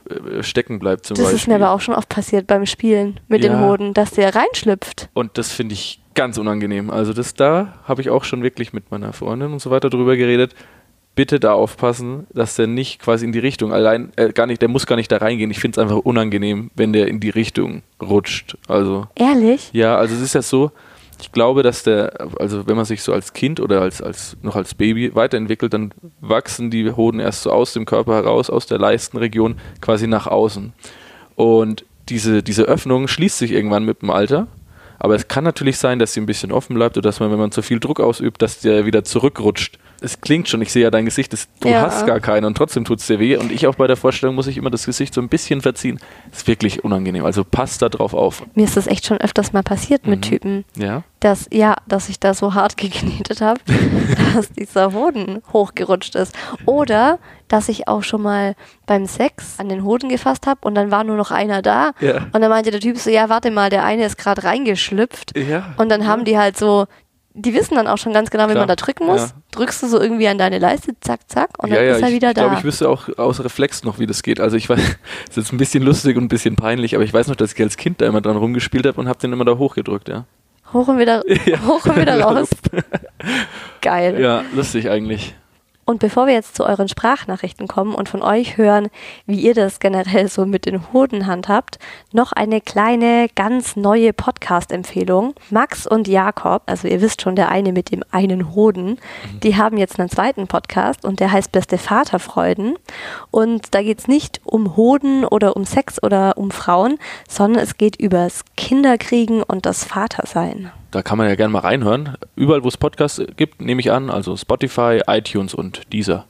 [0.09, 1.39] äh, stecken bleibt zum das Beispiel.
[1.39, 3.61] ist mir aber auch schon oft passiert beim Spielen mit den Ja.
[3.61, 5.09] Hoden, dass der reinschlüpft.
[5.13, 6.91] Und das finde ich ganz unangenehm.
[6.91, 10.17] Also das da habe ich auch schon wirklich mit meiner Freundin und so weiter drüber
[10.17, 10.55] geredet.
[11.19, 14.69] Bitte da aufpassen, dass der nicht quasi in die Richtung allein, äh, gar nicht, der
[14.69, 15.51] muss gar nicht da reingehen.
[15.51, 18.57] Ich finde es einfach unangenehm, wenn der in die Richtung rutscht.
[18.69, 19.69] Also Ehrlich?
[19.73, 20.71] ja, also es ist ja so,
[21.21, 24.55] ich glaube, dass der, also wenn man sich so als Kind oder als, als noch
[24.55, 28.79] als Baby weiterentwickelt, dann wachsen die Hoden erst so aus dem Körper heraus, aus der
[28.79, 30.73] Leistenregion quasi nach außen.
[31.35, 34.47] Und diese, diese Öffnung schließt sich irgendwann mit dem Alter.
[35.01, 37.41] Aber es kann natürlich sein, dass sie ein bisschen offen bleibt oder dass man, wenn
[37.41, 39.81] man zu viel Druck ausübt, dass der wieder zurückrutscht.
[40.01, 41.83] Es klingt schon, ich sehe ja dein Gesicht, das, du Ja.
[41.83, 43.37] hast gar keinen und trotzdem tut es dir weh.
[43.37, 45.99] Und ich auch bei der Vorstellung muss ich immer das Gesicht so ein bisschen verziehen.
[46.33, 47.25] ist wirklich unangenehm.
[47.25, 48.45] Also passt da drauf auf.
[48.55, 50.23] Mir ist das echt schon öfters mal passiert mit Mhm.
[50.23, 51.03] Typen, Ja?
[51.21, 53.61] dass, ja, dass ich da so hart geknetet habe,
[54.35, 56.35] dass dieser Hoden hochgerutscht ist.
[56.65, 58.55] Oder, dass ich auch schon mal
[58.87, 61.93] beim Sex an den Hoden gefasst habe und dann war nur noch einer da.
[62.01, 62.27] Ja.
[62.33, 65.37] Und dann meinte der Typ so, ja, warte mal, der eine ist gerade reingeschlüpft.
[65.37, 65.75] Ja.
[65.77, 66.87] Und dann haben die halt so,
[67.39, 69.21] die wissen dann auch schon ganz genau, wie man da drücken muss.
[69.21, 69.31] Ja.
[69.53, 72.09] Drückst du so irgendwie an deine Leiste, zack, zack, und dann ja, ja, ist er
[72.09, 72.43] ich, wieder ich da.
[72.43, 74.41] glaube, ich wüsste auch aus Reflex noch, wie das geht.
[74.41, 74.79] Also ich weiß,
[75.25, 77.53] es ist jetzt ein bisschen lustig und ein bisschen peinlich, aber ich weiß noch, dass
[77.53, 80.25] ich als Kind da immer dran rumgespielt habe und habe den immer da hochgedrückt, ja.
[80.73, 81.23] hoch und wieder,
[81.67, 82.49] hoch und wieder raus.
[83.81, 84.21] Geil.
[84.21, 85.35] Ja, lustig eigentlich.
[85.89, 88.89] Und bevor wir jetzt zu euren Sprachnachrichten kommen und von euch hören,
[89.25, 91.79] wie ihr das generell so mit den Hoden handhabt,
[92.13, 95.33] noch eine kleine, ganz neue Podcast-Empfehlung.
[95.49, 98.99] Max und Jakob, also ihr wisst schon, der eine mit dem einen Hoden,
[99.43, 102.77] die haben jetzt einen zweiten Podcast und der heißt Beste Vaterfreuden.
[103.31, 107.79] Und da geht es nicht um Hoden oder um Sex oder um Frauen, sondern es
[107.79, 110.71] geht übers Kinderkriegen und das Vatersein.
[110.91, 112.17] Da kann man ja gerne mal reinhören.
[112.35, 116.25] Überall, wo es Podcasts gibt, nehme ich an, also Spotify, iTunes und Deezer.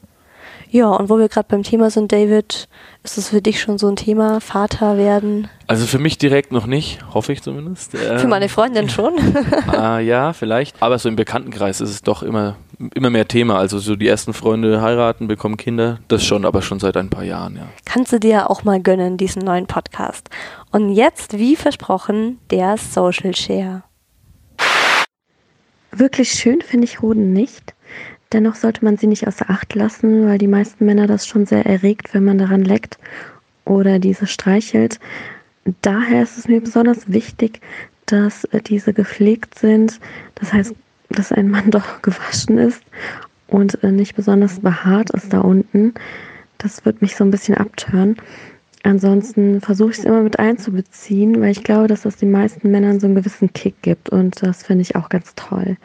[0.71, 2.69] Ja, und wo wir gerade beim Thema sind, David,
[3.03, 5.49] ist es für dich schon so ein Thema, Vater werden?
[5.67, 7.97] Also für mich direkt noch nicht, hoffe ich zumindest.
[7.97, 9.15] Für Ähm, meine Freundin schon.
[9.67, 10.77] Ah, ja, vielleicht.
[10.83, 12.57] Aber so im Bekanntenkreis ist es doch immer,
[12.95, 13.59] immer mehr Thema.
[13.59, 16.01] Also so die ersten Freunde heiraten, bekommen Kinder.
[16.09, 17.63] Das schon, aber schon seit ein paar Jahren, ja.
[17.87, 20.29] Kannst du dir auch mal gönnen, diesen neuen Podcast.
[20.71, 23.85] Und jetzt, wie versprochen, der Social Share.
[25.91, 27.75] Wirklich schön finde ich Hoden nicht.
[28.33, 31.65] Dennoch sollte man sie nicht außer Acht lassen, weil die meisten Männer das schon sehr
[31.65, 32.99] erregt, wenn man daran leckt
[33.65, 35.01] oder diese streichelt.
[35.83, 37.61] Daher ist es mir besonders wichtig,
[38.07, 40.01] dass diese gepflegt sind.
[40.35, 40.75] Das heißt,
[41.11, 42.83] dass ein Mann doch gewaschen ist
[43.47, 45.95] und nicht besonders behaart ist da unten.
[46.59, 48.17] Das wird mich so ein bisschen abtören.
[48.85, 53.01] Ansonsten versuche ich es immer mit einzubeziehen, weil ich glaube, dass das den meisten Männern
[53.01, 55.77] so einen gewissen Kick gibt und das finde ich auch ganz toll.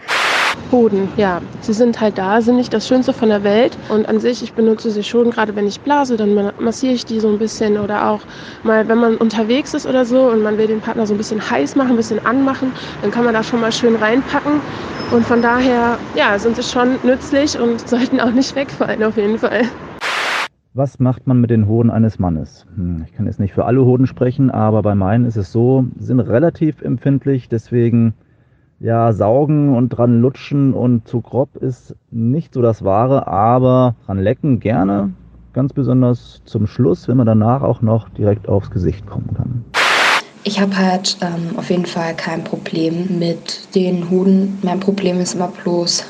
[0.72, 1.40] Hoden, ja.
[1.62, 3.78] Sie sind halt da, sind nicht das Schönste von der Welt.
[3.90, 7.06] Und an sich, ich benutze sie schon, gerade wenn ich blase, dann ma- massiere ich
[7.06, 7.78] die so ein bisschen.
[7.78, 8.22] Oder auch
[8.64, 11.48] mal, wenn man unterwegs ist oder so und man will den Partner so ein bisschen
[11.48, 14.62] heiß machen, ein bisschen anmachen, dann kann man da schon mal schön reinpacken.
[15.12, 19.38] Und von daher, ja, sind sie schon nützlich und sollten auch nicht wegfallen, auf jeden
[19.38, 19.66] Fall.
[20.76, 22.66] Was macht man mit den Hoden eines Mannes?
[22.76, 25.86] Hm, Ich kann jetzt nicht für alle Hoden sprechen, aber bei meinen ist es so,
[26.00, 28.16] sind relativ empfindlich, deswegen
[28.80, 34.18] ja, saugen und dran lutschen und zu grob ist nicht so das Wahre, aber dran
[34.18, 35.12] lecken gerne,
[35.54, 39.64] ganz besonders zum Schluss, wenn man danach auch noch direkt aufs Gesicht kommen kann.
[40.44, 44.58] Ich habe halt ähm, auf jeden Fall kein Problem mit den Hoden.
[44.64, 46.04] Mein Problem ist immer bloß,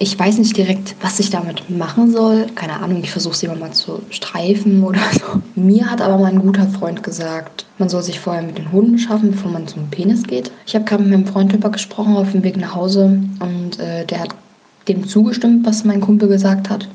[0.00, 2.46] ich weiß nicht direkt, was ich damit machen soll.
[2.54, 5.42] Keine Ahnung, ich versuche sie immer mal zu streifen oder so.
[5.56, 9.32] Mir hat aber mein guter Freund gesagt, man soll sich vorher mit den Hoden beschaffen,
[9.32, 10.52] bevor man zum Penis geht.
[10.66, 14.04] Ich habe gerade mit meinem Freund darüber gesprochen auf dem Weg nach Hause und äh,
[14.04, 14.34] der hat
[14.86, 16.88] dem zugestimmt, was mein Kumpel gesagt hat.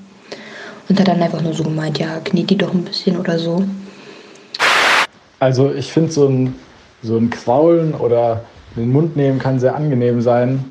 [0.88, 3.64] Und hat dann einfach nur so gemeint, ja, kniet die doch ein bisschen oder so.
[5.40, 6.56] Also ich finde so ein,
[7.02, 8.46] so ein Kraulen oder
[8.78, 10.64] den Mund nehmen kann sehr angenehm sein.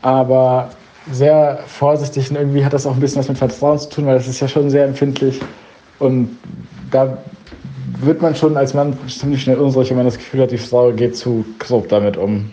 [0.00, 0.70] Aber
[1.12, 4.16] sehr vorsichtig und irgendwie hat das auch ein bisschen was mit Vertrauen zu tun, weil
[4.16, 5.40] das ist ja schon sehr empfindlich.
[5.98, 6.38] Und
[6.90, 7.18] da
[8.00, 10.92] wird man schon als Mann ziemlich schnell unsicher, wenn man das Gefühl hat, die Frau
[10.92, 12.50] geht zu grob damit um.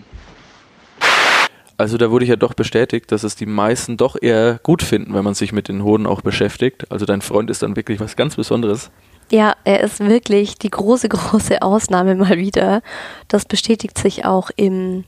[1.78, 5.14] Also da wurde ich ja doch bestätigt, dass es die meisten doch eher gut finden,
[5.14, 6.90] wenn man sich mit den Hoden auch beschäftigt.
[6.90, 8.92] Also dein Freund ist dann wirklich was ganz Besonderes.
[9.32, 12.82] Ja, er ist wirklich die große, große Ausnahme mal wieder.
[13.28, 15.04] Das bestätigt sich auch im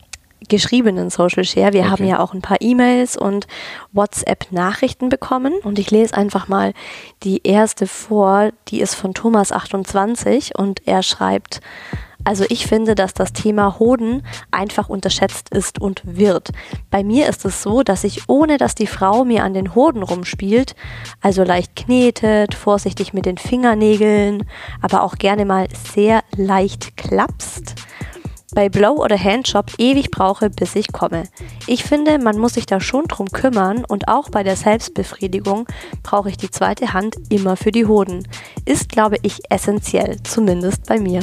[0.50, 1.73] geschriebenen Social Share.
[1.73, 1.89] Wir Okay.
[1.89, 3.47] haben ja auch ein paar E-Mails und
[3.93, 6.73] WhatsApp-Nachrichten bekommen und ich lese einfach mal
[7.23, 11.62] die erste vor, die ist von Thomas28 und er schreibt,
[12.23, 16.50] also ich finde, dass das Thema Hoden einfach unterschätzt ist und wird.
[16.89, 20.04] Bei mir ist es so, dass ich ohne dass die Frau mir an den Hoden
[20.04, 20.76] rumspielt,
[21.21, 24.43] also leicht knetet, vorsichtig mit den Fingernägeln,
[24.82, 27.76] aber auch gerne mal sehr leicht klapst,
[28.57, 31.25] bei Blow oder Handjob ewig brauche, bis ich komme.
[31.67, 35.67] Ich finde, man muss sich da schon drum kümmern und auch bei der Selbstbefriedigung
[36.01, 38.27] brauche ich die zweite Hand immer für die Hoden.
[38.65, 41.19] Ist, glaube ich, essentiell, zumindest bei mir.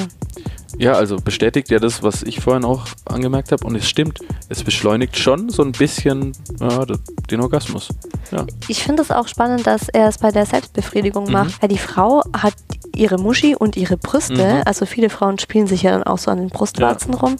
[0.78, 3.64] Ja, also bestätigt ja das, was ich vorhin auch angemerkt habe.
[3.66, 6.84] Und es stimmt, es beschleunigt schon so ein bisschen ja,
[7.30, 7.88] den Orgasmus.
[8.30, 8.46] Ja.
[8.68, 11.32] Ich finde es auch spannend, dass er es bei der Selbstbefriedigung Mhm.
[11.32, 12.54] macht, weil die Frau hat
[12.94, 14.34] ihre Muschi und ihre Brüste.
[14.34, 14.62] Mhm.
[14.64, 17.36] Also viele Frauen spielen sich ja dann auch so an den Brustwarzen rum.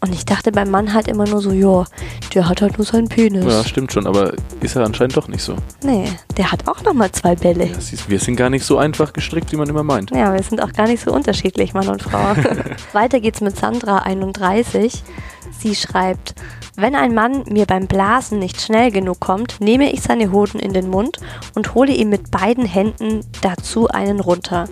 [0.00, 1.84] Und ich dachte beim Mann halt immer nur so, ja,
[2.34, 3.44] der hat halt nur seinen Penis.
[3.44, 5.56] ja, stimmt schon, aber ist er anscheinend doch nicht so.
[5.82, 6.04] Nee,
[6.36, 7.66] der hat auch nochmal zwei Bälle.
[7.66, 10.10] Ja, siehst, wir sind gar nicht so einfach gestrickt, wie man immer meint.
[10.10, 12.34] Ja, wir sind auch gar nicht so unterschiedlich, Mann und Frau.
[12.92, 15.02] Weiter geht's mit Sandra 31.
[15.58, 16.34] Sie schreibt,
[16.74, 20.72] wenn ein Mann mir beim Blasen nicht schnell genug kommt, nehme ich seine Hoden in
[20.72, 21.18] den Mund
[21.54, 24.68] und hole ihm mit beiden Händen dazu einen runter.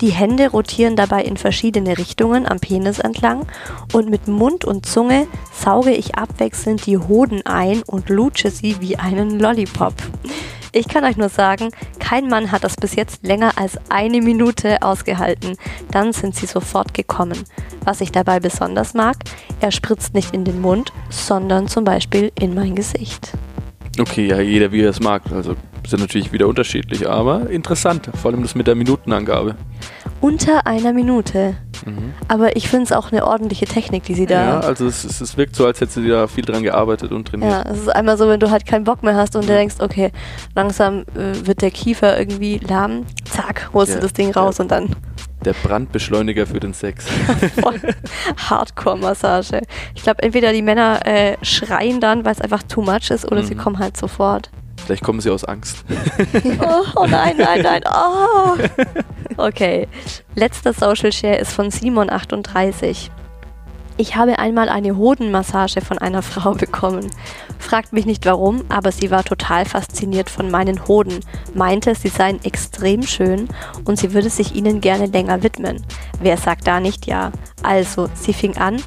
[0.00, 3.46] Die Hände rotieren dabei in verschiedene Richtungen am Penis entlang
[3.92, 8.96] und mit Mund und Zunge sauge ich abwechselnd die Hoden ein und lutsche sie wie
[8.96, 9.94] einen Lollipop.
[10.74, 14.80] Ich kann euch nur sagen, kein Mann hat das bis jetzt länger als eine Minute
[14.80, 15.56] ausgehalten.
[15.90, 17.38] Dann sind sie sofort gekommen.
[17.84, 19.16] Was ich dabei besonders mag,
[19.60, 23.32] er spritzt nicht in den Mund, sondern zum Beispiel in mein Gesicht.
[24.00, 25.22] Okay, ja, jeder wie er es mag.
[25.30, 25.56] Also
[25.86, 28.08] sind natürlich wieder unterschiedlich, aber interessant.
[28.14, 29.56] Vor allem das mit der Minutenangabe.
[30.22, 31.54] Unter einer Minute.
[31.86, 32.14] Mhm.
[32.28, 34.66] Aber ich finde es auch eine ordentliche Technik, die sie Ja, da.
[34.66, 37.50] also es, es, es wirkt so, als hätte sie da viel dran gearbeitet und trainiert.
[37.50, 39.76] Ja, es ist einmal so, wenn du halt keinen Bock mehr hast und du denkst,
[39.80, 40.12] okay,
[40.54, 44.62] langsam äh, wird der Kiefer irgendwie lahm, zack, holst Ja, du das Ding raus ja.
[44.62, 44.94] und dann
[45.44, 47.06] Der Brandbeschleuniger für den Sex.
[48.36, 49.60] Hardcore-Massage.
[49.94, 53.42] Ich glaube, entweder die Männer äh, schreien dann, weil es einfach too much ist, oder
[53.42, 53.58] sie Mhm.
[53.58, 54.50] kommen halt sofort.
[54.84, 55.84] Vielleicht kommen sie aus Angst.
[56.60, 57.82] Oh, oh nein, nein, nein.
[57.86, 58.56] Oh.
[59.36, 59.88] Okay.
[60.34, 63.10] Letzter Social Share ist von Simon38.
[63.98, 67.10] Ich habe einmal eine Hodenmassage von einer Frau bekommen.
[67.58, 71.20] Fragt mich nicht warum, aber sie war total fasziniert von meinen Hoden,
[71.54, 73.48] meinte, sie seien extrem schön
[73.84, 75.84] und sie würde sich ihnen gerne länger widmen.
[76.20, 77.32] Wer sagt da nicht ja?
[77.62, 78.82] Also, sie fing an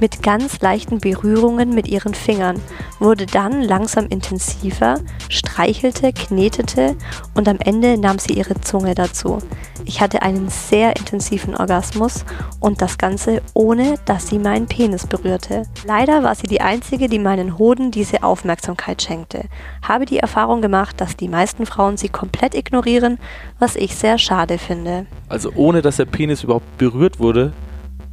[0.00, 2.60] mit ganz leichten Berührungen mit ihren Fingern,
[2.98, 6.96] wurde dann langsam intensiver, streichelte, knetete
[7.34, 9.38] und am Ende nahm sie ihre Zunge dazu.
[9.84, 12.24] Ich hatte einen sehr intensiven Orgasmus
[12.60, 15.62] und das Ganze ohne, dass sie meinen Penis berührte.
[15.86, 19.44] Leider war sie die Einzige, die meinen Hoden diese Aufmerksamkeit schenkte.
[19.82, 23.18] Habe die Erfahrung gemacht, dass die meisten Frauen sie komplett ignorieren,
[23.58, 25.06] was ich sehr schade finde.
[25.28, 27.52] Also ohne dass der Penis überhaupt berührt wurde,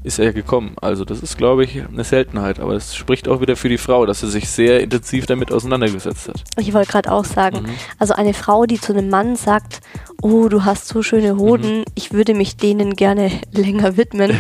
[0.06, 0.76] ist er gekommen.
[0.82, 2.60] Also das ist, glaube ich, eine Seltenheit.
[2.60, 6.30] Aber es spricht auch wieder für die Frau, dass sie sich sehr intensiv damit auseinandergesetzt
[6.30, 6.44] hat.
[6.58, 7.70] Ich wollte gerade auch sagen, Mhm.
[8.00, 9.82] also eine Frau, die zu einem Mann sagt,
[10.22, 11.86] oh, du hast so schöne Hoden, Mhm.
[11.96, 14.38] ich würde mich denen gerne länger widmen.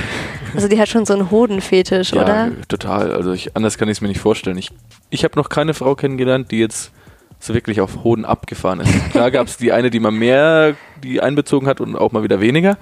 [0.54, 2.52] Also die hat schon so einen Hodenfetisch, Ja, oder?
[2.68, 3.12] total.
[3.12, 4.58] Also ich, anders kann ich es mir nicht vorstellen.
[4.58, 4.70] Ich,
[5.10, 6.92] ich habe noch keine Frau kennengelernt, die jetzt
[7.40, 9.10] so wirklich auf Hoden abgefahren ist.
[9.12, 12.40] Klar gab es die eine, die mal mehr die einbezogen hat und auch mal wieder
[12.40, 12.78] weniger.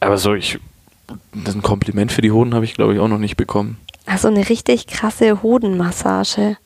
[0.00, 0.58] Aber so, ich,
[1.34, 3.78] ein Kompliment für die Hoden habe ich, glaube ich, auch noch nicht bekommen.
[4.06, 6.56] Also eine richtig krasse Hodenmassage.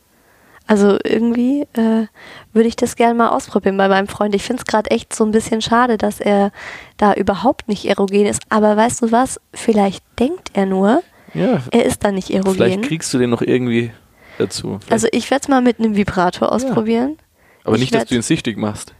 [0.67, 2.07] Also irgendwie äh,
[2.53, 4.35] würde ich das gerne mal ausprobieren bei meinem Freund.
[4.35, 6.53] Ich finde es gerade echt so ein bisschen schade, dass er
[6.99, 8.43] da überhaupt nicht erogen ist.
[8.51, 9.41] Aber weißt du was?
[9.55, 12.55] Vielleicht denkt er nur, Ja, er ist da nicht erogen.
[12.55, 13.93] vielleicht kriegst du den noch irgendwie
[14.37, 14.79] dazu.
[14.81, 17.17] Vielleicht- Also ich werde es mal mit einem Vibrator ausprobieren.
[17.65, 18.93] aber ich nicht, dass werd- du ihn süchtig machst.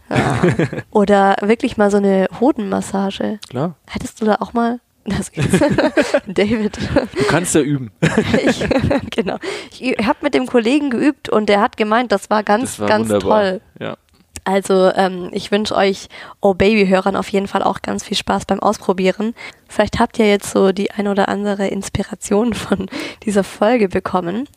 [0.91, 3.39] Oder wirklich mal so eine Hodenmassage.
[3.49, 3.75] Klar.
[3.87, 5.57] Hättest du da auch mal Das geht's.
[6.27, 6.77] David.
[6.77, 7.91] Du kannst ja üben.
[8.45, 8.63] ich,
[9.09, 9.37] genau.
[9.79, 12.87] Ich habe mit dem Kollegen geübt und der hat gemeint, das war ganz, Das war
[12.87, 13.41] ganz wunderbar.
[13.41, 13.61] toll.
[13.79, 13.97] Ja.
[14.43, 16.07] Also ähm, ich wünsche euch,
[16.41, 19.33] oh Baby-Hörern, auf jeden Fall auch ganz viel Spaß beim Ausprobieren.
[19.67, 22.89] Vielleicht habt ihr jetzt so die ein oder andere Inspiration von
[23.23, 24.47] dieser Folge bekommen.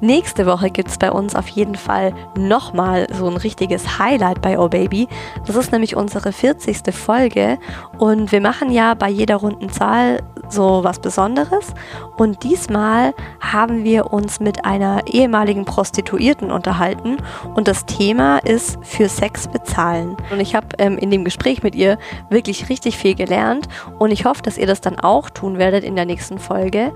[0.00, 4.58] Nächste Woche gibt es bei uns auf jeden Fall nochmal so ein richtiges Highlight bei
[4.58, 5.08] Oh Baby.
[5.46, 6.94] Das ist nämlich unsere 40.
[6.94, 7.58] Folge
[7.98, 11.72] und wir machen ja bei jeder runden Zahl so was Besonderes.
[12.16, 17.16] Und diesmal haben wir uns mit einer ehemaligen Prostituierten unterhalten
[17.54, 20.16] und das Thema ist für Sex bezahlen.
[20.30, 21.98] Und ich habe ähm, in dem Gespräch mit ihr
[22.30, 25.96] wirklich richtig viel gelernt und ich hoffe, dass ihr das dann auch tun werdet in
[25.96, 26.92] der nächsten Folge.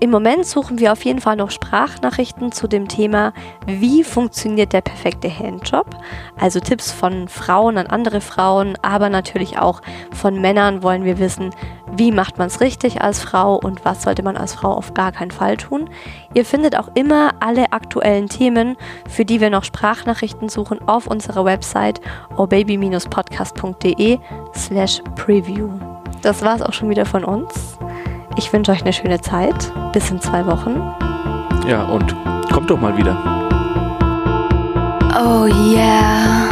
[0.00, 3.32] Im Moment suchen wir auf jeden Fall noch Sprachnachrichten zu dem Thema,
[3.66, 5.86] wie funktioniert der perfekte Handjob.
[6.38, 9.80] Also Tipps von Frauen an andere Frauen, aber natürlich auch
[10.12, 11.54] von Männern wollen wir wissen,
[11.96, 15.12] wie macht man es richtig als Frau und was sollte man als Frau auf gar
[15.12, 15.88] keinen Fall tun.
[16.34, 18.76] Ihr findet auch immer alle aktuellen Themen,
[19.08, 22.00] für die wir noch Sprachnachrichten suchen, auf unserer Website
[22.36, 24.18] obaby-podcast.de
[24.54, 25.70] slash preview.
[26.22, 27.78] Das war es auch schon wieder von uns.
[28.36, 29.72] Ich wünsche euch eine schöne Zeit.
[29.92, 30.76] Bis in zwei Wochen.
[31.68, 32.14] Ja, und
[32.52, 33.16] kommt doch mal wieder.
[35.16, 36.43] Oh yeah.